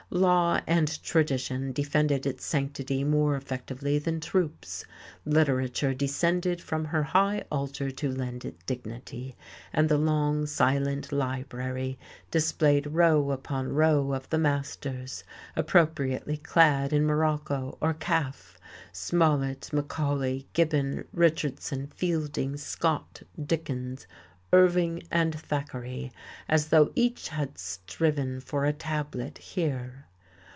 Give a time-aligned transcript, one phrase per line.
[0.13, 4.83] Law and tradition defended its sanctity more effectively than troops.
[5.23, 9.37] Literature descended from her high altar to lend it dignity;
[9.71, 11.97] and the long, silent library
[12.29, 15.23] displayed row upon row of the masters,
[15.55, 18.59] appropriately clad in morocco or calf,
[18.91, 24.07] Smollett, Macaulay, Gibbon, Richardson, Fielding, Scott, Dickens,
[24.53, 26.11] Irving and Thackeray,
[26.49, 30.07] as though each had striven for a tablet here.